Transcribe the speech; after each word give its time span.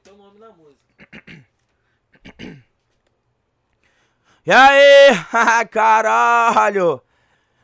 Teu 0.00 0.16
nome 0.16 0.38
na 0.38 0.50
música. 0.50 0.80
E 4.44 4.50
aí, 4.50 5.10
caralho! 5.70 7.00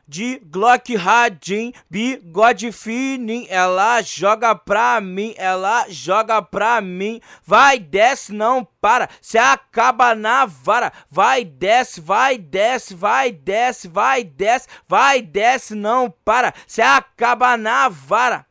De 0.07 0.39
Glock 0.39 0.95
Radin, 0.97 1.75
bigode 1.91 2.73
fininho, 2.73 3.47
ela 3.51 4.01
joga 4.01 4.55
pra 4.55 5.01
mim, 5.03 5.35
ela 5.37 5.87
joga 5.91 6.41
pra 6.41 6.81
mim. 6.81 7.21
Vai, 7.45 7.79
desce, 7.79 8.33
não 8.33 8.65
para, 8.65 9.09
se 9.21 9.37
acaba 9.37 10.15
na 10.15 10.47
vara. 10.47 10.93
Vai, 11.11 11.45
desce, 11.45 12.01
vai, 12.01 12.39
desce, 12.39 12.95
vai, 12.95 13.31
desce, 13.31 13.87
vai, 13.87 14.25
desce, 14.25 14.69
vai, 14.89 15.21
desce, 15.21 15.75
não 15.75 16.11
para, 16.25 16.55
se 16.67 16.81
acaba 16.81 17.57
na 17.59 17.91
vara. 17.91 18.48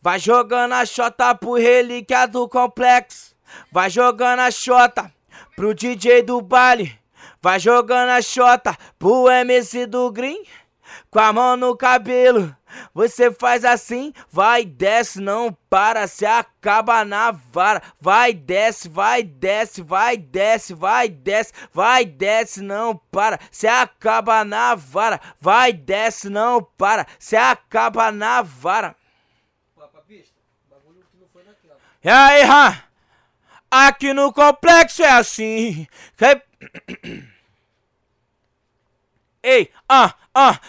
Vai 0.00 0.18
jogando 0.18 0.72
a 0.72 0.86
chota 0.86 1.34
pro 1.34 1.54
relíquia 1.54 2.26
do 2.26 2.48
complexo. 2.48 3.34
Vai 3.70 3.90
jogando 3.90 4.40
a 4.40 4.50
chota 4.50 5.12
pro 5.54 5.74
DJ 5.74 6.22
do 6.22 6.40
baile. 6.40 6.98
Vai 7.42 7.58
jogando 7.58 8.10
a 8.10 8.22
chota 8.22 8.76
pro 8.98 9.30
MC 9.30 9.86
do 9.86 10.10
Green 10.10 10.44
com 11.10 11.18
a 11.18 11.32
mão 11.32 11.56
no 11.56 11.76
cabelo. 11.76 12.54
Você 12.94 13.32
faz 13.32 13.64
assim, 13.64 14.12
vai, 14.30 14.64
desce, 14.64 15.20
não 15.20 15.56
para, 15.68 16.06
se 16.06 16.24
acaba 16.24 17.04
na 17.04 17.32
vara. 17.32 17.82
Vai, 18.00 18.32
desce, 18.32 18.88
vai, 18.88 19.22
desce, 19.22 19.82
vai, 19.82 20.16
desce, 20.16 20.72
vai, 20.74 21.08
desce, 21.08 21.52
vai, 21.72 22.04
desce, 22.04 22.62
não 22.62 22.96
para, 23.10 23.40
se 23.50 23.66
acaba 23.66 24.44
na 24.44 24.74
vara. 24.74 25.20
Vai, 25.40 25.72
desce, 25.72 26.28
não 26.28 26.62
para, 26.62 27.06
se 27.18 27.36
acaba 27.36 28.12
na 28.12 28.42
vara. 28.42 28.94
Papa 29.76 30.02
pista, 30.06 30.38
bagulho 30.68 31.04
que 31.10 31.16
não 31.18 31.28
foi 31.28 31.42
naquela. 31.42 31.76
E 32.02 32.08
aí, 32.08 32.42
ha? 32.42 32.84
Aqui 33.70 34.12
no 34.12 34.32
complexo 34.32 35.02
é 35.02 35.10
assim. 35.10 35.86
Ei, 39.42 39.70
ah, 39.88 40.14
ah, 40.34 40.60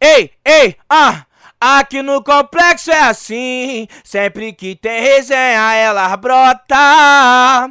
Ei, 0.00 0.32
ei, 0.44 0.76
ah! 0.90 1.24
Aqui 1.58 2.02
no 2.02 2.22
complexo 2.22 2.90
é 2.90 3.00
assim, 3.00 3.88
sempre 4.04 4.52
que 4.52 4.76
tem 4.76 5.00
resenha 5.00 5.72
ela 5.72 6.14
brota. 6.14 7.70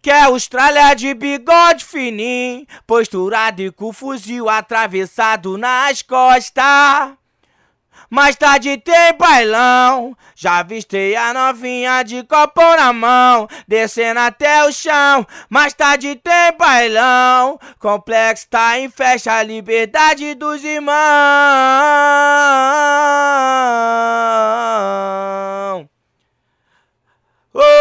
Que 0.00 0.08
é 0.08 0.22
Austrália 0.22 0.94
de 0.94 1.12
bigode 1.14 1.84
fininho, 1.84 2.64
posturado 2.86 3.60
e 3.60 3.72
com 3.72 3.92
fuzil 3.92 4.48
atravessado 4.48 5.58
nas 5.58 6.00
costas. 6.00 7.17
Mais 8.10 8.34
tarde 8.36 8.78
tem 8.78 9.12
bailão, 9.18 10.16
já 10.34 10.62
vistei 10.62 11.14
a 11.14 11.34
novinha 11.34 12.02
de 12.02 12.22
copo 12.22 12.62
na 12.62 12.90
mão, 12.90 13.46
descendo 13.66 14.20
até 14.20 14.64
o 14.64 14.72
chão. 14.72 15.26
Mais 15.50 15.74
tarde 15.74 16.16
tem 16.16 16.56
bailão, 16.56 17.58
complexo 17.78 18.48
tá 18.48 18.78
em 18.78 18.88
festa, 18.88 19.42
liberdade 19.42 20.34
dos 20.34 20.64
irmãos. 20.64 20.98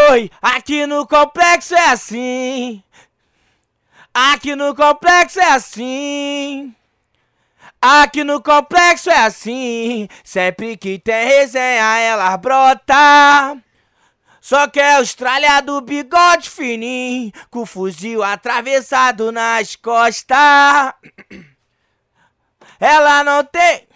Oi, 0.10 0.30
aqui 0.42 0.86
no 0.86 1.08
complexo 1.08 1.74
é 1.74 1.90
assim. 1.90 2.84
Aqui 4.14 4.56
no 4.58 4.76
complexo 4.76 5.40
é 5.40 5.52
assim. 5.52 6.76
Aqui 7.82 8.24
no 8.24 8.42
complexo 8.42 9.10
é 9.10 9.26
assim, 9.26 10.08
sempre 10.24 10.76
que 10.76 10.98
tem 10.98 11.28
resenha 11.28 12.00
ela 12.00 12.36
brota. 12.38 13.58
Só 14.42 14.68
que 14.68 14.80
é 14.80 14.96
Austrália 14.96 15.62
do 15.62 15.82
bigode 15.82 16.50
fininho, 16.50 17.32
com 17.52 17.66
fuzil 17.66 18.24
atravessado 18.24 19.32
nas 19.32 19.76
costas. 19.76 20.38
Ela 22.80 23.24
não 23.24 23.44
tem. 23.44 23.88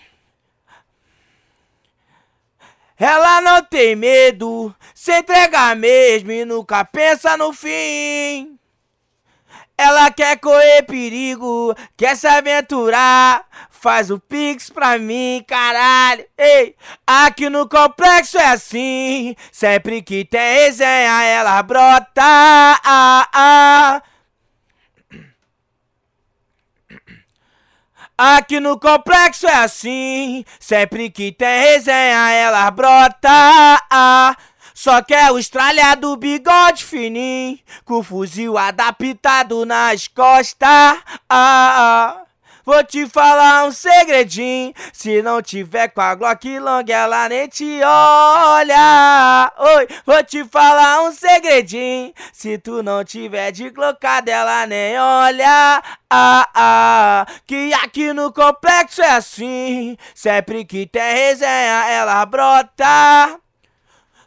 Ela 2.99 3.41
não 3.41 3.63
tem 3.63 3.95
medo, 3.95 4.75
se 4.93 5.17
entrega 5.17 5.73
mesmo 5.73 6.31
e 6.31 6.45
nunca 6.45 6.85
pensa 6.85 7.35
no 7.35 7.51
fim. 7.51 8.59
Ela 9.75 10.11
quer 10.11 10.39
correr 10.39 10.83
perigo, 10.83 11.73
quer 11.97 12.15
se 12.15 12.27
aventurar. 12.27 13.43
Faz 13.81 14.11
o 14.11 14.19
pix 14.19 14.69
pra 14.69 14.99
mim, 14.99 15.43
caralho. 15.47 16.23
Ei, 16.37 16.75
aqui 17.05 17.49
no 17.49 17.67
complexo 17.67 18.37
é 18.37 18.45
assim. 18.45 19.35
Sempre 19.51 20.03
que 20.03 20.23
tem 20.23 20.65
resenha, 20.65 21.23
ela 21.23 21.63
brota. 21.63 22.21
Ah, 22.21 23.27
ah. 23.33 24.03
Aqui 28.15 28.59
no 28.59 28.79
complexo 28.79 29.47
é 29.47 29.55
assim. 29.55 30.45
Sempre 30.59 31.09
que 31.09 31.31
tem 31.31 31.61
resenha, 31.61 32.29
ela 32.33 32.69
brota. 32.69 33.29
Ah, 33.89 34.37
só 34.75 35.01
que 35.01 35.15
é 35.15 35.25
Austrália 35.25 35.95
do 35.95 36.15
bigode 36.15 36.85
fininho, 36.85 37.57
com 37.83 38.03
fuzil 38.03 38.59
adaptado 38.59 39.65
nas 39.65 40.07
costas. 40.07 40.69
Ah, 40.69 41.01
ah. 41.27 42.20
Vou 42.71 42.85
te 42.85 43.05
falar 43.05 43.65
um 43.65 43.71
segredinho. 43.73 44.73
Se 44.93 45.21
não 45.21 45.41
tiver 45.41 45.89
com 45.89 45.99
a 45.99 46.15
Glock 46.15 46.57
Long, 46.57 46.85
ela 46.87 47.27
nem 47.27 47.45
te 47.49 47.81
olha. 47.83 49.51
Oi, 49.57 49.87
vou 50.05 50.23
te 50.23 50.45
falar 50.45 51.01
um 51.01 51.11
segredinho. 51.11 52.13
Se 52.31 52.57
tu 52.57 52.81
não 52.81 53.03
tiver 53.03 53.51
de 53.51 53.69
glocada, 53.71 54.31
ela 54.31 54.65
nem 54.65 54.97
olha. 54.97 55.83
Ah, 56.09 56.47
ah, 56.55 57.25
que 57.45 57.73
aqui 57.73 58.13
no 58.13 58.31
complexo 58.31 59.01
é 59.01 59.17
assim. 59.17 59.97
Sempre 60.15 60.63
que 60.63 60.87
tem 60.87 61.13
resenha, 61.13 61.89
ela 61.89 62.25
brota. 62.25 63.37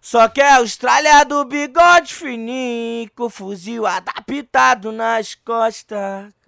Só 0.03 0.29
que 0.29 0.43
é 0.43 0.53
Austrália 0.57 1.25
do 1.25 1.47
bigode 1.47 2.13
fininho, 2.13 3.11
com 3.17 3.31
fuzil 3.31 3.87
adaptado 3.87 4.93
nas 4.93 5.35
costas. 5.35 6.44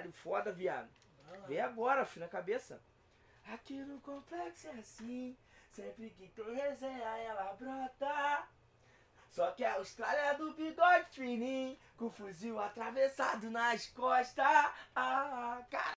Caralho, 0.00 0.12
foda, 0.12 0.50
viado. 0.50 0.88
Vem 1.46 1.60
agora, 1.60 2.06
filho, 2.06 2.24
na 2.24 2.30
cabeça. 2.30 2.80
Aqui 3.44 3.74
no 3.74 4.00
complexo 4.00 4.68
é 4.68 4.70
assim, 4.78 5.36
sempre 5.70 6.08
que 6.10 6.28
tem 6.28 6.54
resenha 6.54 7.18
ela 7.18 7.52
brota. 7.52 8.48
Só 9.28 9.50
que 9.52 9.62
é 9.62 9.70
Austrália 9.72 10.34
do 10.38 10.54
bigode 10.54 11.10
fininho, 11.10 11.78
com 11.98 12.10
fuzil 12.10 12.58
atravessado 12.58 13.50
nas 13.50 13.86
costas. 13.88 14.46
Ah, 14.94 15.62
cara. 15.70 15.84